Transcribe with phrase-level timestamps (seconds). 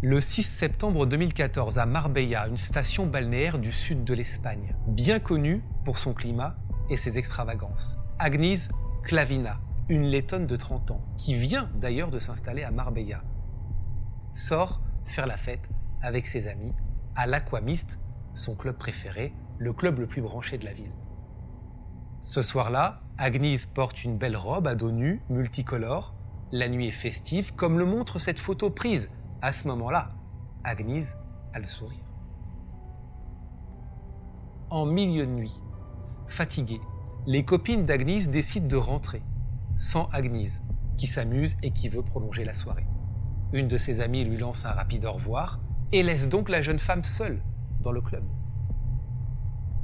[0.00, 5.64] Le 6 septembre 2014, à Marbella, une station balnéaire du sud de l'Espagne, bien connue
[5.84, 6.54] pour son climat
[6.88, 7.96] et ses extravagances.
[8.20, 8.68] Agnès
[9.02, 13.24] Clavina, une lettonne de 30 ans, qui vient d'ailleurs de s'installer à Marbella,
[14.32, 15.68] sort faire la fête
[16.00, 16.74] avec ses amis
[17.16, 17.98] à l'Aquamist,
[18.34, 20.92] son club préféré, le club le plus branché de la ville.
[22.20, 26.14] Ce soir-là, Agnès porte une belle robe à dos nu, multicolore.
[26.52, 29.10] La nuit est festive, comme le montre cette photo prise
[29.42, 30.10] à ce moment-là,
[30.64, 31.16] Agnès
[31.54, 32.04] a le sourire.
[34.70, 35.62] En milieu de nuit,
[36.26, 36.80] fatiguée,
[37.26, 39.22] les copines d'Agnès décident de rentrer,
[39.76, 40.62] sans Agnès,
[40.96, 42.86] qui s'amuse et qui veut prolonger la soirée.
[43.52, 45.60] Une de ses amies lui lance un rapide au revoir
[45.92, 47.40] et laisse donc la jeune femme seule
[47.80, 48.24] dans le club.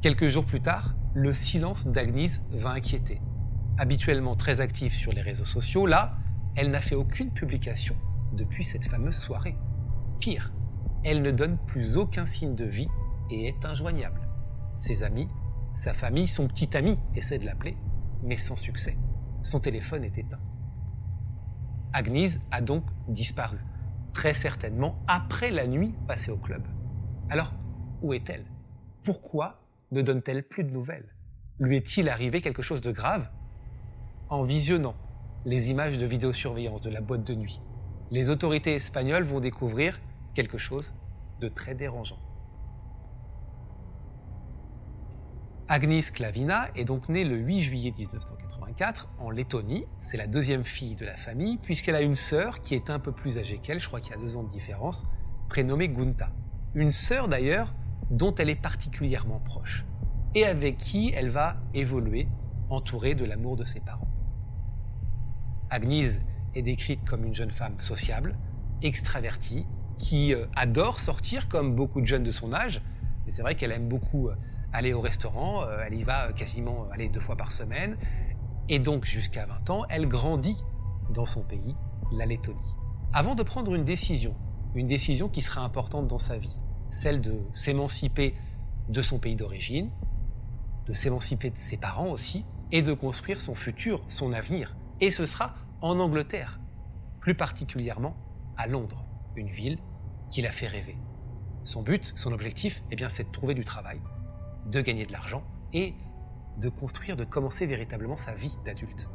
[0.03, 3.23] Quelques jours plus tard, le silence d'Agnès va inquiéter.
[3.79, 6.19] Habituellement très active sur les réseaux sociaux, là,
[6.57, 7.97] elle n'a fait aucune publication
[8.35, 9.57] depuis cette fameuse soirée.
[10.21, 10.53] Pire,
[11.05, 12.89] elle ne donne plus aucun signe de vie
[13.31, 14.21] et est injoignable.
[14.75, 15.29] Ses amis,
[15.73, 17.77] sa famille, son petit ami essaient de l'appeler,
[18.23, 18.97] mais sans succès.
[19.43, 20.41] Son téléphone est éteint.
[21.93, 23.59] Agnès a donc disparu,
[24.13, 26.67] très certainement après la nuit passée au club.
[27.31, 27.53] Alors,
[28.03, 28.45] où est-elle?
[29.03, 29.61] Pourquoi
[29.93, 31.15] ne donne-t-elle plus de nouvelles?
[31.61, 33.31] Lui est-il arrivé quelque chose de grave?
[34.29, 34.97] En visionnant
[35.45, 37.61] les images de vidéosurveillance de la boîte de nuit,
[38.11, 40.01] les autorités espagnoles vont découvrir
[40.35, 40.95] quelque chose
[41.41, 42.19] de très dérangeant.
[45.67, 49.87] Agnès Clavina est donc née le 8 juillet 1984 en Lettonie.
[49.99, 53.13] C'est la deuxième fille de la famille, puisqu'elle a une sœur qui est un peu
[53.13, 55.07] plus âgée qu'elle, je crois qu'il y a deux ans de différence,
[55.49, 56.31] prénommée Gunta.
[56.75, 57.75] Une sœur d'ailleurs
[58.11, 59.87] dont elle est particulièrement proche,
[60.35, 62.29] et avec qui elle va évoluer
[62.69, 64.11] entourée de l'amour de ses parents.
[65.71, 66.21] Agnès
[66.55, 68.37] est décrite comme une jeune femme sociable,
[68.83, 69.67] extravertie,
[69.97, 72.81] qui euh, adore sortir comme beaucoup de jeunes de son âge.
[73.27, 74.35] Et c'est vrai qu'elle aime beaucoup euh,
[74.73, 77.97] aller au restaurant, euh, elle y va quasiment aller deux fois par semaine.
[78.69, 80.57] Et donc jusqu'à 20 ans, elle grandit
[81.13, 81.75] dans son pays,
[82.13, 82.75] la Lettonie.
[83.13, 84.35] Avant de prendre une décision,
[84.75, 86.59] une décision qui sera importante dans sa vie,
[86.91, 88.35] celle de s'émanciper
[88.89, 89.91] de son pays d'origine,
[90.87, 94.75] de s'émanciper de ses parents aussi, et de construire son futur, son avenir.
[95.01, 95.55] Et ce sera
[95.85, 96.61] en Angleterre,
[97.21, 98.17] plus particulièrement
[98.57, 99.05] à Londres,
[99.37, 99.79] une ville
[100.31, 100.97] qui l'a fait rêver.
[101.63, 104.01] Son but, son objectif, eh c'est de trouver du travail,
[104.65, 105.95] de gagner de l'argent et
[106.57, 109.11] de construire, de commencer véritablement sa vie d'adulte.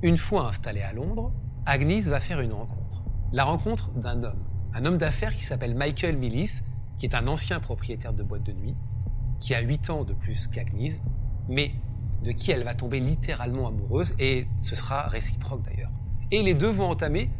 [0.00, 1.30] Une fois installée à Londres,
[1.66, 3.02] Agnes va faire une rencontre.
[3.32, 6.62] La rencontre d'un homme, un homme d'affaires qui s'appelle Michael Millis,
[6.98, 8.76] qui est un ancien propriétaire de boîte de nuit,
[9.40, 11.02] qui a 8 ans de plus qu'Agnes,
[11.48, 11.72] mais
[12.22, 15.90] de qui elle va tomber littéralement amoureuse, et ce sera réciproque d'ailleurs.
[16.30, 17.30] Et les deux vont entamer,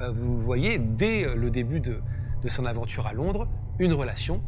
[0.00, 2.00] euh, vous voyez, dès euh, le début de,
[2.42, 4.42] de son aventure à Londres, une relation,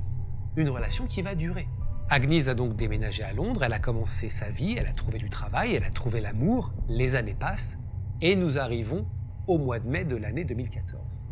[0.56, 1.68] une relation qui va durer.
[2.08, 5.28] Agnès a donc déménagé à Londres, elle a commencé sa vie, elle a trouvé du
[5.28, 7.78] travail, elle a trouvé l'amour, les années passent,
[8.20, 9.06] et nous arrivons
[9.46, 11.24] au mois de mai de l'année 2014.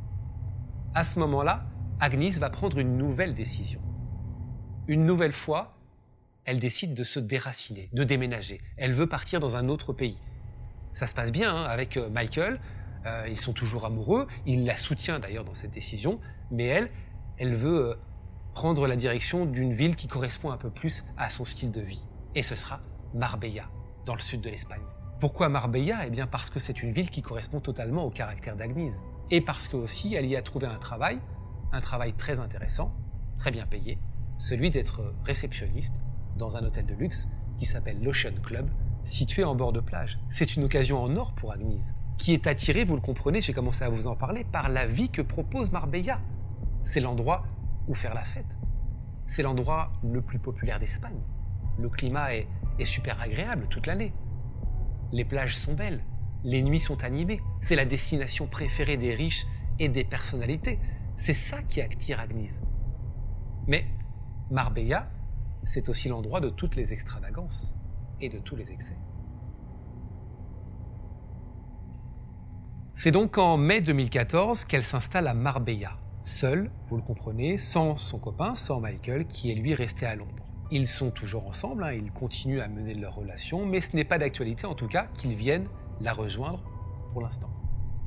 [0.94, 1.64] À ce moment-là,
[2.00, 3.80] Agnès va prendre une nouvelle décision.
[4.86, 5.77] Une nouvelle fois,
[6.48, 8.62] elle décide de se déraciner, de déménager.
[8.78, 10.18] Elle veut partir dans un autre pays.
[10.92, 12.58] Ça se passe bien hein, avec euh, Michael.
[13.04, 14.26] Euh, ils sont toujours amoureux.
[14.46, 16.20] Il la soutient d'ailleurs dans cette décision.
[16.50, 16.90] Mais elle,
[17.36, 17.94] elle veut euh,
[18.54, 22.06] prendre la direction d'une ville qui correspond un peu plus à son style de vie.
[22.34, 22.80] Et ce sera
[23.12, 23.68] Marbella,
[24.06, 24.80] dans le sud de l'Espagne.
[25.20, 26.06] Pourquoi Marbella?
[26.06, 28.94] Eh bien parce que c'est une ville qui correspond totalement au caractère d'Agnès.
[29.30, 31.20] Et parce que aussi elle y a trouvé un travail,
[31.72, 32.94] un travail très intéressant,
[33.36, 33.98] très bien payé,
[34.38, 36.00] celui d'être réceptionniste
[36.38, 38.70] dans un hôtel de luxe qui s'appelle l'Ocean Club,
[39.02, 40.18] situé en bord de plage.
[40.30, 43.84] C'est une occasion en or pour Agnès, qui est attirée, vous le comprenez, j'ai commencé
[43.84, 46.20] à vous en parler, par la vie que propose Marbella.
[46.82, 47.44] C'est l'endroit
[47.86, 48.56] où faire la fête.
[49.26, 51.20] C'est l'endroit le plus populaire d'Espagne.
[51.78, 52.46] Le climat est,
[52.78, 54.14] est super agréable toute l'année.
[55.12, 56.02] Les plages sont belles,
[56.44, 57.40] les nuits sont animées.
[57.60, 59.46] C'est la destination préférée des riches
[59.78, 60.78] et des personnalités.
[61.16, 62.62] C'est ça qui attire Agnès.
[63.66, 63.86] Mais
[64.50, 65.10] Marbella,
[65.68, 67.76] c'est aussi l'endroit de toutes les extravagances
[68.22, 68.96] et de tous les excès.
[72.94, 78.18] C'est donc en mai 2014 qu'elle s'installe à Marbella, seule, vous le comprenez, sans son
[78.18, 80.46] copain, sans Michael, qui est lui resté à Londres.
[80.70, 84.18] Ils sont toujours ensemble, hein, ils continuent à mener leur relation, mais ce n'est pas
[84.18, 85.68] d'actualité en tout cas qu'ils viennent
[86.00, 86.62] la rejoindre
[87.12, 87.50] pour l'instant.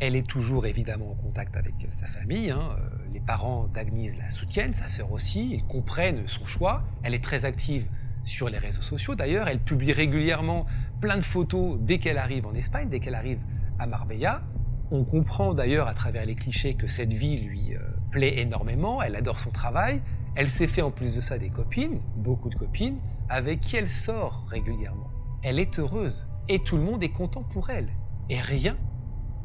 [0.02, 2.50] Elle est toujours évidemment en contact avec sa famille.
[2.50, 2.76] Hein.
[2.80, 5.54] Euh, les parents d'Agnès la soutiennent, sa sœur aussi.
[5.54, 6.84] Ils comprennent son choix.
[7.04, 7.88] Elle est très active
[8.24, 9.14] sur les réseaux sociaux.
[9.14, 10.66] D'ailleurs, elle publie régulièrement
[11.02, 13.38] plein de photos dès qu'elle arrive en Espagne, dès qu'elle arrive
[13.78, 14.42] à Marbella.
[14.90, 19.04] On comprend d'ailleurs à travers les clichés que cette vie lui euh, plaît énormément.
[19.04, 20.02] Elle adore son travail.
[20.34, 22.98] Elle s'est fait en plus de ça des copines, beaucoup de copines,
[23.30, 25.12] avec qui elle sort régulièrement.
[25.44, 27.90] Elle est heureuse et tout le monde est content pour elle.
[28.30, 28.76] Et rien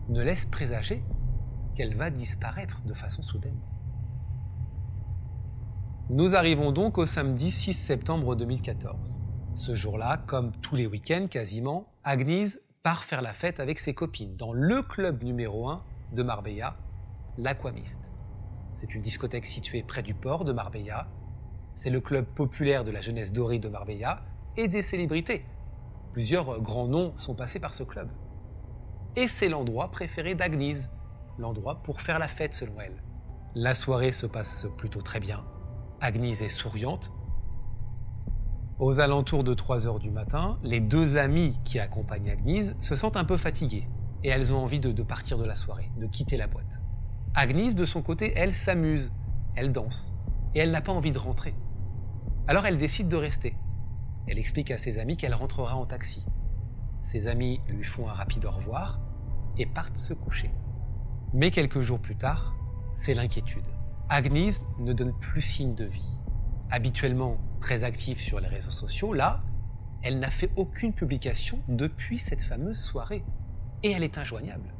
[0.08, 1.02] ne laisse présager
[1.74, 3.60] qu'elle va disparaître de façon soudaine.
[6.08, 9.20] Nous arrivons donc au samedi 6 septembre 2014.
[9.54, 14.36] Ce jour-là, comme tous les week-ends quasiment, Agnès part faire la fête avec ses copines
[14.36, 15.82] dans le club numéro 1
[16.12, 16.76] de Marbella,
[17.36, 18.12] l'Aquamist.
[18.74, 21.08] C'est une discothèque située près du port de Marbella.
[21.74, 24.22] C'est le club populaire de la jeunesse dorée de Marbella
[24.56, 25.44] et des célébrités.
[26.12, 28.08] Plusieurs grands noms sont passés par ce club
[29.16, 30.90] et c'est l'endroit préféré d'Agnès,
[31.38, 33.02] l'endroit pour faire la fête selon elle.
[33.54, 35.42] La soirée se passe plutôt très bien.
[36.00, 37.12] Agnès est souriante.
[38.78, 43.16] Aux alentours de 3 heures du matin, les deux amies qui accompagnent Agnès se sentent
[43.16, 43.88] un peu fatiguées
[44.22, 46.80] et elles ont envie de, de partir de la soirée, de quitter la boîte.
[47.34, 49.12] Agnès, de son côté, elle s'amuse,
[49.54, 50.12] elle danse
[50.54, 51.54] et elle n'a pas envie de rentrer.
[52.46, 53.56] Alors elle décide de rester.
[54.26, 56.26] Elle explique à ses amis qu'elle rentrera en taxi.
[57.00, 59.00] Ses amis lui font un rapide au revoir
[59.58, 60.50] et partent se coucher.
[61.32, 62.54] Mais quelques jours plus tard,
[62.94, 63.64] c'est l'inquiétude.
[64.08, 66.18] Agnès ne donne plus signe de vie.
[66.70, 69.42] Habituellement très active sur les réseaux sociaux, là,
[70.02, 73.24] elle n'a fait aucune publication depuis cette fameuse soirée.
[73.82, 74.74] Et elle est injoignable.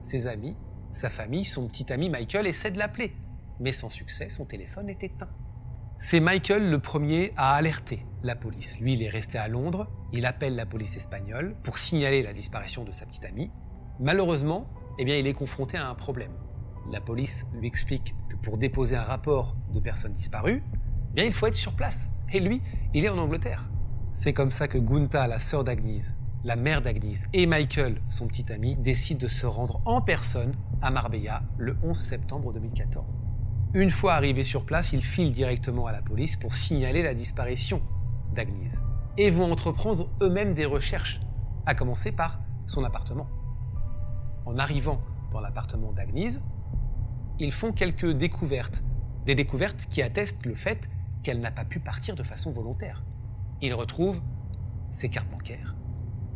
[0.00, 0.56] Ses amis,
[0.90, 3.16] sa famille, son petit ami Michael essaient de l'appeler.
[3.60, 5.30] Mais sans succès, son téléphone est éteint.
[5.98, 8.80] C'est Michael le premier à alerter la police.
[8.80, 12.84] Lui, il est resté à Londres, il appelle la police espagnole pour signaler la disparition
[12.84, 13.50] de sa petite amie.
[14.02, 14.66] Malheureusement,
[14.98, 16.32] eh il est confronté à un problème.
[16.90, 20.64] La police lui explique que pour déposer un rapport de personnes disparues,
[21.16, 22.12] eh il faut être sur place.
[22.32, 22.60] Et lui,
[22.94, 23.70] il est en Angleterre.
[24.12, 28.52] C'est comme ça que Gunta, la sœur d'Agnès, la mère d'Agnès, et Michael, son petit
[28.52, 33.22] ami, décident de se rendre en personne à Marbella le 11 septembre 2014.
[33.72, 37.80] Une fois arrivés sur place, ils filent directement à la police pour signaler la disparition
[38.34, 38.82] d'Agnès
[39.16, 41.20] et vont entreprendre eux-mêmes des recherches,
[41.66, 43.28] à commencer par son appartement
[44.46, 45.00] en arrivant
[45.30, 46.42] dans l'appartement d'Agnès,
[47.38, 48.82] ils font quelques découvertes,
[49.24, 50.88] des découvertes qui attestent le fait
[51.22, 53.04] qu'elle n'a pas pu partir de façon volontaire.
[53.60, 54.20] Ils retrouvent
[54.90, 55.76] ses cartes bancaires,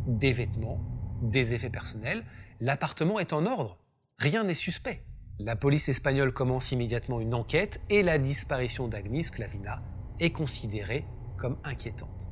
[0.07, 0.81] des vêtements,
[1.23, 2.25] des effets personnels.
[2.61, 3.79] L'appartement est en ordre,
[4.19, 5.03] rien n'est suspect.
[5.39, 9.83] La police espagnole commence immédiatement une enquête et la disparition d'Agnès Clavina
[10.19, 11.05] est considérée
[11.37, 12.29] comme inquiétante.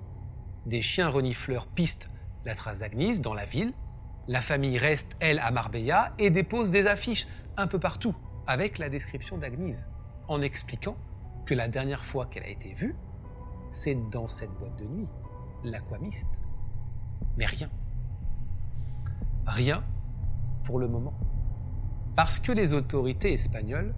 [0.64, 2.10] Des chiens renifleurs pistent
[2.46, 3.74] la trace d'Agnès dans la ville
[4.28, 7.26] la famille reste, elle, à Marbella et dépose des affiches
[7.56, 8.14] un peu partout
[8.46, 9.88] avec la description d'Agnès,
[10.28, 10.96] en expliquant
[11.46, 12.96] que la dernière fois qu'elle a été vue,
[13.70, 15.08] c'est dans cette boîte de nuit,
[15.64, 16.42] l'aquamiste.
[17.36, 17.70] Mais rien.
[19.46, 19.84] Rien
[20.64, 21.14] pour le moment.
[22.16, 23.94] Parce que les autorités espagnoles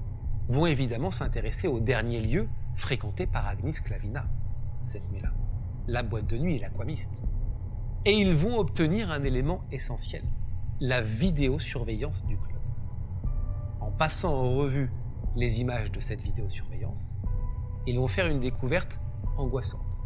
[0.48, 4.26] vont évidemment s'intéresser au dernier lieu fréquenté par Agnès Clavina
[4.82, 5.32] cette nuit-là,
[5.88, 7.22] la boîte de nuit et l'aquamiste
[8.06, 10.22] et ils vont obtenir un élément essentiel,
[10.78, 12.60] la vidéosurveillance du club.
[13.80, 14.92] En passant en revue
[15.34, 17.14] les images de cette vidéosurveillance,
[17.84, 19.00] ils vont faire une découverte
[19.36, 20.00] angoissante.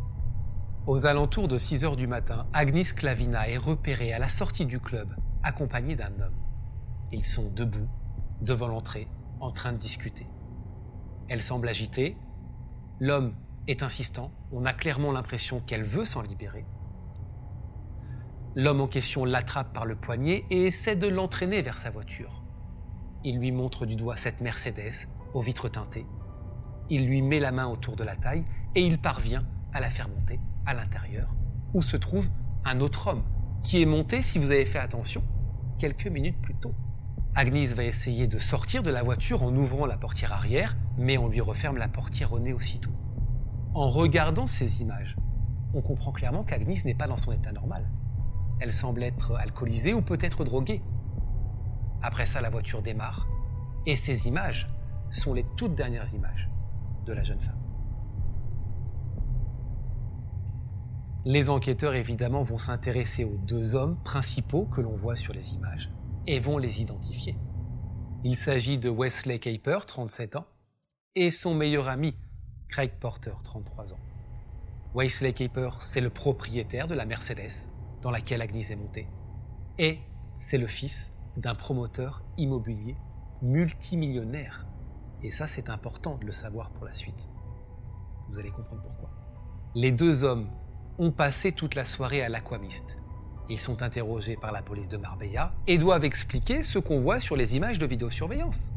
[0.86, 4.80] Aux alentours de 6 heures du matin, Agnis Clavina est repérée à la sortie du
[4.80, 6.40] club, accompagnée d'un homme.
[7.12, 7.88] Ils sont debout,
[8.40, 9.08] devant l'entrée,
[9.40, 10.26] en train de discuter.
[11.28, 12.16] Elle semble agitée.
[12.98, 13.34] L'homme
[13.66, 14.30] est insistant.
[14.52, 16.64] On a clairement l'impression qu'elle veut s'en libérer.
[18.56, 22.42] L'homme en question l'attrape par le poignet et essaie de l'entraîner vers sa voiture.
[23.22, 26.06] Il lui montre du doigt cette Mercedes aux vitres teintées.
[26.88, 30.08] Il lui met la main autour de la taille et il parvient à la faire
[30.08, 31.28] monter à l'intérieur,
[31.74, 32.28] où se trouve
[32.64, 33.22] un autre homme
[33.62, 35.22] qui est monté, si vous avez fait attention,
[35.78, 36.74] quelques minutes plus tôt.
[37.36, 41.28] Agnès va essayer de sortir de la voiture en ouvrant la portière arrière, mais on
[41.28, 42.90] lui referme la portière au nez aussitôt.
[43.74, 45.16] En regardant ces images,
[45.72, 47.88] on comprend clairement qu'Agnès n'est pas dans son état normal.
[48.60, 50.82] Elle semble être alcoolisée ou peut-être droguée.
[52.02, 53.26] Après ça, la voiture démarre
[53.86, 54.68] et ces images
[55.10, 56.48] sont les toutes dernières images
[57.06, 57.58] de la jeune femme.
[61.24, 65.90] Les enquêteurs, évidemment, vont s'intéresser aux deux hommes principaux que l'on voit sur les images
[66.26, 67.36] et vont les identifier.
[68.24, 70.46] Il s'agit de Wesley Caper, 37 ans,
[71.14, 72.14] et son meilleur ami,
[72.68, 73.98] Craig Porter, 33 ans.
[74.94, 77.70] Wesley Caper, c'est le propriétaire de la Mercedes
[78.02, 79.08] dans laquelle Agnes est montée.
[79.78, 79.98] Et
[80.38, 82.96] c'est le fils d'un promoteur immobilier
[83.42, 84.66] multimillionnaire.
[85.22, 87.28] Et ça, c'est important de le savoir pour la suite.
[88.28, 89.10] Vous allez comprendre pourquoi.
[89.74, 90.48] Les deux hommes
[90.98, 92.98] ont passé toute la soirée à l'Aquamist.
[93.48, 97.36] Ils sont interrogés par la police de Marbella et doivent expliquer ce qu'on voit sur
[97.36, 98.72] les images de vidéosurveillance.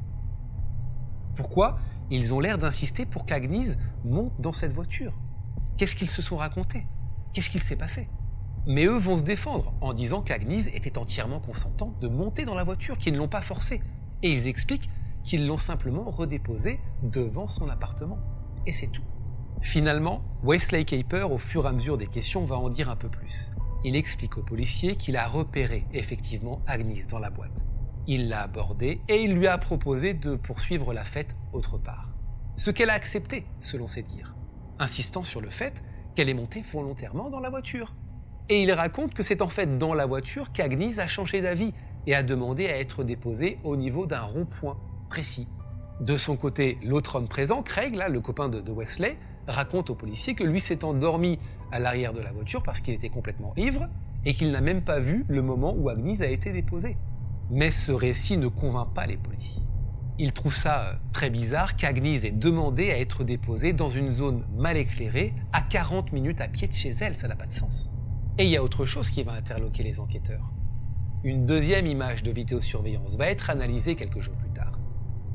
[1.36, 1.78] Pourquoi
[2.10, 5.14] ils ont l'air d'insister pour qu'Agnès monte dans cette voiture?
[5.78, 6.86] Qu'est-ce qu'ils se sont racontés?
[7.34, 8.10] Qu'est-ce qu'il s'est passé?
[8.66, 12.64] Mais eux vont se défendre en disant qu'Agnès était entièrement consentante de monter dans la
[12.64, 13.82] voiture, qu'ils ne l'ont pas forcée.
[14.22, 14.90] Et ils expliquent
[15.24, 18.20] qu'ils l'ont simplement redéposée devant son appartement.
[18.66, 19.04] Et c'est tout.
[19.62, 23.10] Finalement, Wesley Caper, au fur et à mesure des questions, va en dire un peu
[23.10, 23.52] plus.
[23.86, 27.66] Il explique au policier qu'il a repéré effectivement Agnes dans la boîte.
[28.08, 32.10] Il l'a abordée et il lui a proposé de poursuivre la fête autre part.
[32.56, 34.36] Ce qu'elle a accepté, selon ses dires,
[34.80, 35.84] insistant sur le fait
[36.16, 37.94] qu'elle est montée volontairement dans la voiture.
[38.50, 41.74] Et il raconte que c'est en fait dans la voiture qu'Agnes a changé d'avis
[42.08, 44.78] et a demandé à être déposée au niveau d'un rond-point
[45.10, 45.48] précis.
[46.02, 50.36] De son côté, l'autre homme présent, Craig, là, le copain de Wesley, raconte au policier
[50.36, 51.40] que lui s'est endormi
[51.72, 53.88] à l'arrière de la voiture parce qu'il était complètement ivre
[54.26, 56.98] et qu'il n'a même pas vu le moment où Agnes a été déposée.
[57.50, 59.64] Mais ce récit ne convainc pas les policiers.
[60.20, 64.46] Ils trouvent ça euh, très bizarre qu'Agnès ait demandé à être déposée dans une zone
[64.56, 67.90] mal éclairée à 40 minutes à pied de chez elle, ça n'a pas de sens.
[68.40, 70.52] Et il y a autre chose qui va interloquer les enquêteurs.
[71.24, 74.80] Une deuxième image de vidéosurveillance va être analysée quelques jours plus tard.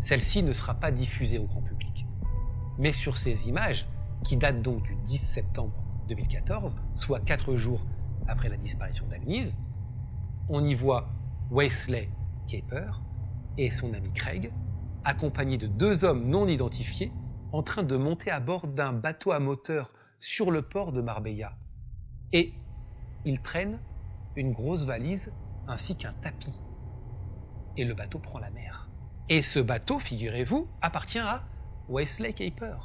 [0.00, 2.06] Celle-ci ne sera pas diffusée au grand public.
[2.76, 3.86] Mais sur ces images,
[4.24, 7.86] qui date donc du 10 septembre 2014, soit quatre jours
[8.26, 9.56] après la disparition d'Agnès,
[10.48, 11.08] on y voit
[11.52, 12.10] Wesley
[12.48, 12.90] Caper
[13.58, 14.50] et son ami Craig,
[15.04, 17.12] accompagnés de deux hommes non identifiés,
[17.52, 21.52] en train de monter à bord d'un bateau à moteur sur le port de Marbella.
[22.32, 22.54] Et
[23.28, 23.78] ils traînent
[24.36, 25.34] une grosse valise
[25.66, 26.60] ainsi qu'un tapis.
[27.76, 28.88] Et le bateau prend la mer.
[29.28, 31.44] Et ce bateau, figurez-vous, appartient à
[31.90, 32.76] Wesley Caper,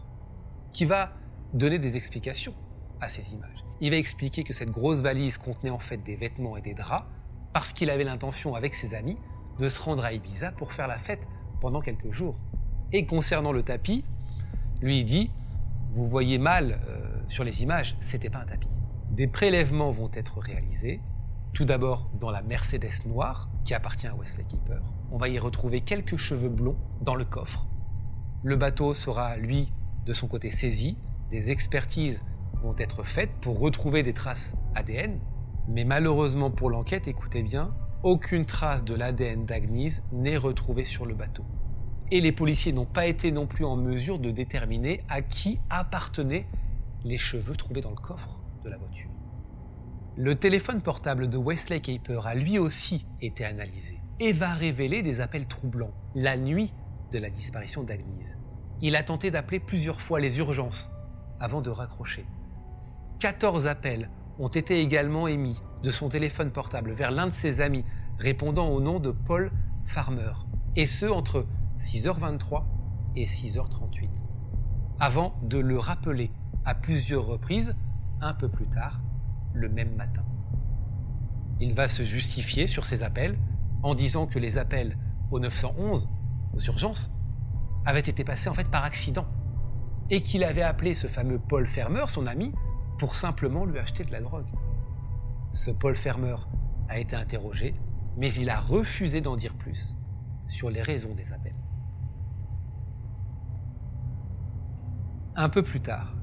[0.73, 1.13] qui va
[1.53, 2.53] donner des explications
[2.99, 3.63] à ces images.
[3.79, 7.07] Il va expliquer que cette grosse valise contenait en fait des vêtements et des draps
[7.53, 9.17] parce qu'il avait l'intention avec ses amis
[9.59, 11.25] de se rendre à Ibiza pour faire la fête
[11.61, 12.35] pendant quelques jours.
[12.91, 14.03] Et concernant le tapis,
[14.81, 15.31] lui dit
[15.91, 18.67] Vous voyez mal euh, sur les images, c'était pas un tapis.
[19.13, 20.99] Des prélèvements vont être réalisés.
[21.53, 24.81] Tout d'abord dans la Mercedes noire qui appartient à Wesley Keeper.
[25.11, 27.67] On va y retrouver quelques cheveux blonds dans le coffre.
[28.41, 29.71] Le bateau sera, lui,
[30.07, 30.97] de son côté saisi
[31.29, 32.23] des expertises
[32.63, 35.19] vont être faites pour retrouver des traces ADN,
[35.67, 41.13] mais malheureusement pour l'enquête, écoutez bien, aucune trace de l'ADN d'Agnès n'est retrouvée sur le
[41.13, 41.45] bateau.
[42.09, 46.47] Et les policiers n'ont pas été non plus en mesure de déterminer à qui appartenaient
[47.03, 49.09] les cheveux trouvés dans le coffre la voiture.
[50.15, 55.21] Le téléphone portable de Wesley Caper a lui aussi été analysé et va révéler des
[55.21, 56.73] appels troublants la nuit
[57.11, 58.37] de la disparition d'Agnès.
[58.81, 60.91] Il a tenté d'appeler plusieurs fois les urgences
[61.39, 62.25] avant de raccrocher.
[63.19, 67.85] 14 appels ont été également émis de son téléphone portable vers l'un de ses amis
[68.19, 69.51] répondant au nom de Paul
[69.85, 70.31] Farmer,
[70.75, 71.45] et ce entre
[71.79, 72.63] 6h23
[73.15, 74.09] et 6h38,
[74.99, 76.31] avant de le rappeler
[76.65, 77.75] à plusieurs reprises
[78.23, 79.01] un peu plus tard,
[79.53, 80.23] le même matin.
[81.59, 83.37] Il va se justifier sur ces appels
[83.83, 84.97] en disant que les appels
[85.31, 86.09] au 911,
[86.53, 87.11] aux urgences,
[87.85, 89.25] avaient été passés en fait par accident
[90.09, 92.53] et qu'il avait appelé ce fameux Paul Fermer, son ami,
[92.97, 94.47] pour simplement lui acheter de la drogue.
[95.51, 96.35] Ce Paul Fermer
[96.89, 97.75] a été interrogé,
[98.17, 99.95] mais il a refusé d'en dire plus
[100.47, 101.55] sur les raisons des appels.
[105.35, 106.15] Un peu plus tard,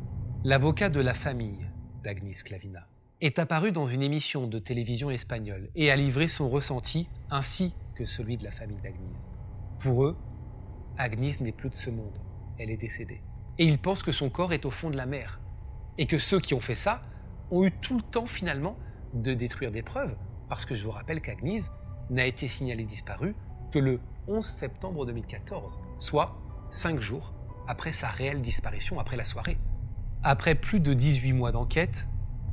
[0.45, 1.70] l'avocat de la famille
[2.03, 2.87] d'Agnis Clavina
[3.21, 8.05] est apparu dans une émission de télévision espagnole et a livré son ressenti ainsi que
[8.05, 9.29] celui de la famille d'Agnis.
[9.79, 10.17] Pour eux,
[10.97, 12.19] Agnis n'est plus de ce monde,
[12.59, 13.23] elle est décédée
[13.61, 15.39] et il pense que son corps est au fond de la mer.
[15.99, 17.03] Et que ceux qui ont fait ça
[17.51, 18.75] ont eu tout le temps finalement
[19.13, 20.17] de détruire des preuves,
[20.49, 21.71] parce que je vous rappelle qu'Agnès
[22.09, 23.35] n'a été signalée disparue
[23.71, 26.41] que le 11 septembre 2014, soit
[26.71, 27.35] cinq jours
[27.69, 29.59] après sa réelle disparition après la soirée.
[30.23, 32.07] Après plus de 18 mois d'enquête,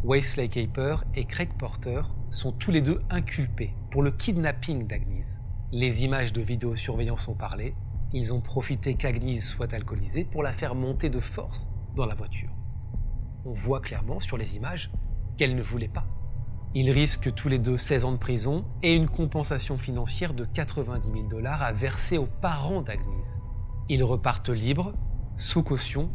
[0.05, 5.41] Wesley Caper et Craig Porter sont tous les deux inculpés pour le kidnapping d'Agnès.
[5.73, 7.75] Les images de vidéosurveillance ont parlé
[8.13, 12.49] Ils ont profité qu'Agnese soit alcoolisée pour la faire monter de force dans la voiture.
[13.43, 14.89] On voit clairement sur les images
[15.35, 16.05] qu'elle ne voulait pas.
[16.73, 21.11] Ils risquent tous les deux 16 ans de prison et une compensation financière de 90
[21.11, 23.41] 000 dollars à verser aux parents d'Agnese.
[23.89, 24.93] Ils repartent libres,
[25.35, 26.09] sous caution.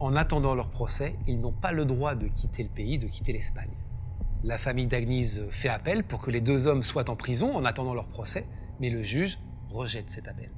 [0.00, 3.32] En attendant leur procès, ils n'ont pas le droit de quitter le pays, de quitter
[3.32, 3.76] l'Espagne.
[4.42, 7.94] La famille d'Agnese fait appel pour que les deux hommes soient en prison en attendant
[7.94, 8.46] leur procès,
[8.80, 9.38] mais le juge
[9.70, 10.50] rejette cet appel.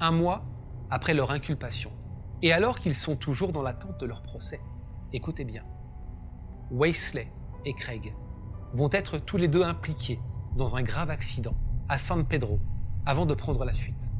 [0.00, 0.44] Un mois
[0.90, 1.90] après leur inculpation,
[2.42, 4.60] et alors qu'ils sont toujours dans l'attente de leur procès,
[5.12, 5.64] écoutez bien,
[6.70, 7.32] Wesley
[7.64, 8.14] et Craig
[8.74, 10.20] vont être tous les deux impliqués
[10.56, 11.54] dans un grave accident
[11.88, 12.60] à San Pedro
[13.06, 14.13] avant de prendre la fuite.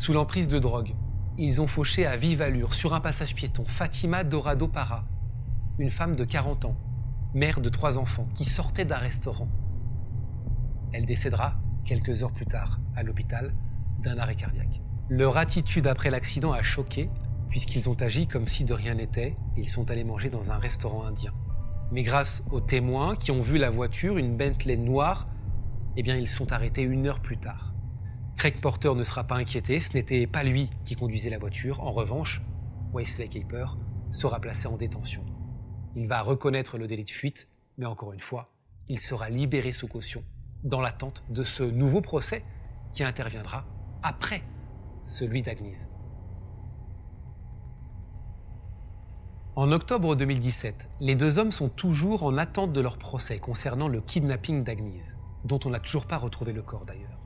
[0.00, 0.94] Sous l'emprise de drogue,
[1.36, 5.04] ils ont fauché à vive allure sur un passage piéton Fatima Dorado Para,
[5.78, 6.76] une femme de 40 ans,
[7.34, 9.50] mère de trois enfants, qui sortait d'un restaurant.
[10.94, 13.54] Elle décédera quelques heures plus tard à l'hôpital
[13.98, 14.80] d'un arrêt cardiaque.
[15.10, 17.10] Leur attitude après l'accident a choqué
[17.50, 21.04] puisqu'ils ont agi comme si de rien n'était, ils sont allés manger dans un restaurant
[21.04, 21.34] indien.
[21.92, 25.28] Mais grâce aux témoins qui ont vu la voiture, une Bentley noire,
[25.98, 27.74] eh bien ils sont arrêtés une heure plus tard.
[28.40, 31.82] Craig Porter ne sera pas inquiété, ce n'était pas lui qui conduisait la voiture.
[31.82, 32.40] En revanche,
[32.94, 33.66] Wesley Caper
[34.12, 35.26] sera placé en détention.
[35.94, 38.48] Il va reconnaître le délit de fuite, mais encore une fois,
[38.88, 40.24] il sera libéré sous caution,
[40.64, 42.42] dans l'attente de ce nouveau procès
[42.94, 43.66] qui interviendra
[44.02, 44.42] après
[45.02, 45.90] celui d'Agnès.
[49.54, 54.00] En octobre 2017, les deux hommes sont toujours en attente de leur procès concernant le
[54.00, 57.19] kidnapping d'Agnès, dont on n'a toujours pas retrouvé le corps d'ailleurs.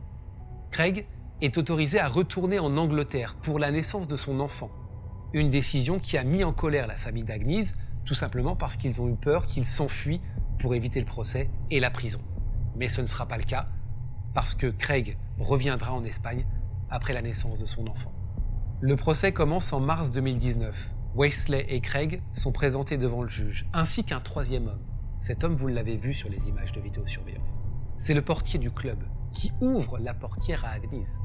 [0.75, 1.07] Craig
[1.41, 4.73] est autorisé à retourner en Angleterre pour la naissance de son enfant,
[5.33, 9.09] une décision qui a mis en colère la famille d'Agnès, tout simplement parce qu'ils ont
[9.09, 10.21] eu peur qu'il s'enfuit
[10.59, 12.19] pour éviter le procès et la prison.
[12.75, 13.69] Mais ce ne sera pas le cas,
[14.35, 16.45] parce que Craig reviendra en Espagne
[16.91, 18.13] après la naissance de son enfant.
[18.81, 24.03] Le procès commence en mars 2019 Wesley et Craig sont présentés devant le juge, ainsi
[24.03, 24.83] qu'un troisième homme.
[25.21, 27.61] Cet homme, vous l'avez vu sur les images de vidéosurveillance.
[27.97, 28.99] C'est le portier du club
[29.33, 31.19] qui ouvre la portière à Agnès.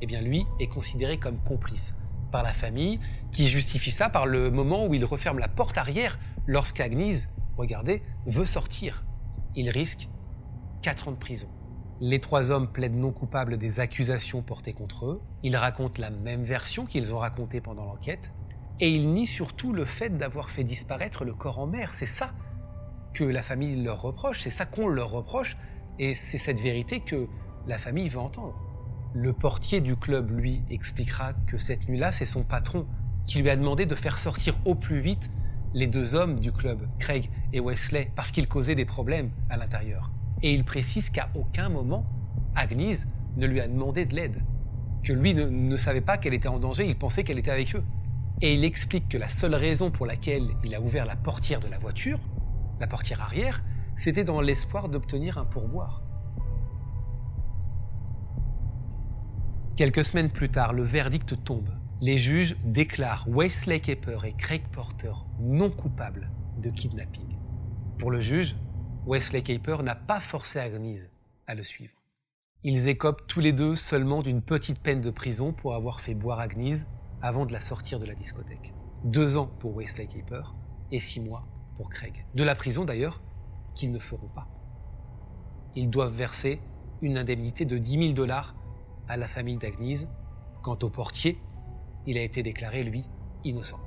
[0.00, 1.96] Eh bien, lui est considéré comme complice
[2.32, 2.98] par la famille,
[3.30, 8.44] qui justifie ça par le moment où il referme la porte arrière lorsqu'Agnès, regardez, veut
[8.44, 9.04] sortir.
[9.54, 10.08] Il risque
[10.82, 11.48] 4 ans de prison.
[12.00, 15.22] Les trois hommes plaident non coupables des accusations portées contre eux.
[15.44, 18.32] Ils racontent la même version qu'ils ont racontée pendant l'enquête,
[18.80, 21.94] et il nie surtout le fait d'avoir fait disparaître le corps en mer.
[21.94, 22.32] C'est ça
[23.12, 25.56] que la famille leur reproche, c'est ça qu'on leur reproche,
[25.98, 27.28] et c'est cette vérité que
[27.66, 28.54] la famille veut entendre.
[29.14, 32.86] Le portier du club, lui, expliquera que cette nuit-là, c'est son patron
[33.26, 35.30] qui lui a demandé de faire sortir au plus vite
[35.72, 40.10] les deux hommes du club, Craig et Wesley, parce qu'ils causaient des problèmes à l'intérieur.
[40.42, 42.04] Et il précise qu'à aucun moment,
[42.54, 44.40] Agnès ne lui a demandé de l'aide,
[45.02, 47.74] que lui ne, ne savait pas qu'elle était en danger, il pensait qu'elle était avec
[47.74, 47.84] eux.
[48.40, 51.68] Et il explique que la seule raison pour laquelle il a ouvert la portière de
[51.68, 52.18] la voiture,
[52.80, 53.62] la portière arrière,
[53.96, 56.02] c'était dans l'espoir d'obtenir un pourboire.
[59.76, 61.68] Quelques semaines plus tard, le verdict tombe.
[62.00, 67.36] Les juges déclarent Wesley Kepper et Craig Porter non coupables de kidnapping.
[67.98, 68.56] Pour le juge,
[69.06, 71.10] Wesley Kepper n'a pas forcé Agnese
[71.46, 71.94] à le suivre.
[72.62, 76.40] Ils écopent tous les deux seulement d'une petite peine de prison pour avoir fait boire
[76.40, 76.86] Agnese
[77.20, 78.72] avant de la sortir de la discothèque.
[79.04, 80.54] Deux ans pour Wesley Keeper
[80.90, 82.26] et six mois pour Craig.
[82.34, 83.20] De la prison d'ailleurs,
[83.74, 84.48] qu'ils ne feront pas.
[85.76, 86.60] Ils doivent verser
[87.02, 88.54] une indemnité de 10 000 dollars
[89.08, 90.08] à la famille d'Agnese.
[90.62, 91.38] Quant au portier,
[92.06, 93.04] il a été déclaré, lui,
[93.44, 93.80] innocent.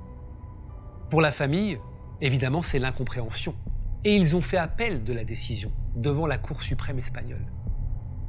[1.10, 1.80] Pour la famille,
[2.22, 3.56] évidemment, c'est l'incompréhension.
[4.04, 7.46] Et ils ont fait appel de la décision devant la Cour suprême espagnole.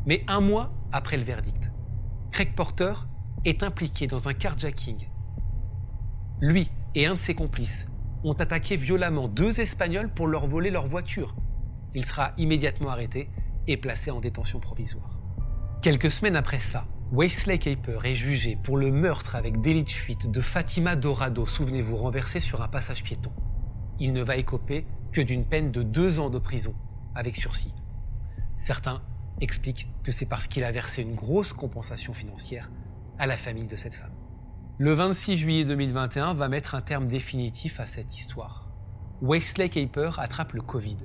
[0.07, 1.73] Mais un mois après le verdict,
[2.31, 2.95] Craig Porter
[3.45, 5.09] est impliqué dans un carjacking.
[6.41, 7.89] Lui et un de ses complices
[8.25, 11.35] ont attaqué violemment deux Espagnols pour leur voler leur voiture.
[11.95, 13.31] Il sera immédiatement arrêté
[13.67, 15.19] et placé en détention provisoire.
[15.83, 20.31] Quelques semaines après ça, Wesley Caper est jugé pour le meurtre avec délit de fuite
[20.31, 23.33] de Fatima Dorado, souvenez-vous, renversé sur un passage piéton.
[23.99, 26.75] Il ne va écoper que d'une peine de deux ans de prison,
[27.15, 27.75] avec sursis.
[28.57, 29.03] Certains
[29.41, 32.71] expliquent que c'est parce qu'il a versé une grosse compensation financière
[33.19, 34.13] à la famille de cette femme.
[34.79, 38.69] Le 26 juillet 2021 va mettre un terme définitif à cette histoire.
[39.23, 40.99] Wesley Caper attrape le Covid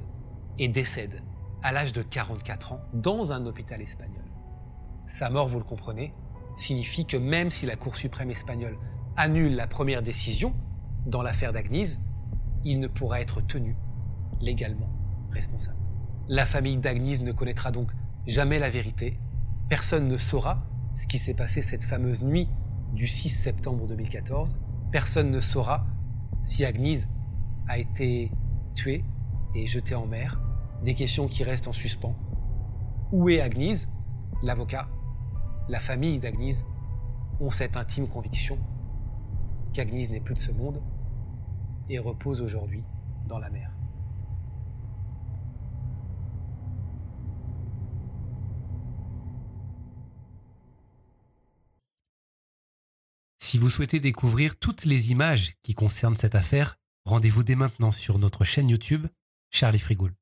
[0.60, 1.22] et décède
[1.62, 4.24] à l'âge de 44 ans dans un hôpital espagnol.
[5.06, 6.14] Sa mort, vous le comprenez,
[6.56, 8.78] signifie que même si la Cour suprême espagnole
[9.16, 10.54] annule la première décision
[11.06, 12.00] dans l'affaire d'Agnès,
[12.64, 13.76] il ne pourra être tenu
[14.42, 14.90] légalement
[15.32, 15.78] responsable.
[16.28, 17.92] La famille d'Agnès ne connaîtra donc
[18.28, 19.20] jamais la vérité.
[19.70, 22.48] Personne ne saura ce qui s'est passé cette fameuse nuit
[22.94, 24.58] du 6 septembre 2014.
[24.92, 25.86] Personne ne saura
[26.42, 27.08] si Agnese
[27.68, 28.32] a été
[28.76, 29.04] tuée
[29.56, 30.40] et jetée en mer.
[30.84, 32.16] Des questions qui restent en suspens.
[33.12, 33.88] Où est Agnese
[34.42, 34.90] L'avocat,
[35.70, 36.66] la famille d'Agnese
[37.40, 38.60] ont cette intime conviction
[39.74, 40.84] qu'Agnese n'est plus de ce monde
[41.90, 42.84] et repose aujourd'hui
[43.28, 43.72] dans la mer.
[53.40, 58.18] Si vous souhaitez découvrir toutes les images qui concernent cette affaire, rendez-vous dès maintenant sur
[58.20, 59.08] notre chaîne YouTube
[59.52, 60.14] Charlie Frigoul.